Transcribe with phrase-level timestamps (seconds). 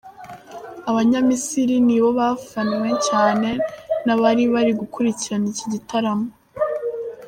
[0.89, 3.49] Abanyamisiri nibo bafanwe cyane
[4.05, 6.27] n’abari bari gukurikirana iki gitaramo.